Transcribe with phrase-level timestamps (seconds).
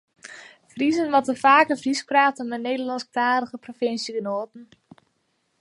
[0.73, 4.63] Friezen moatte faker Frysk prate mei Nederlânsktalige provinsjegenoaten.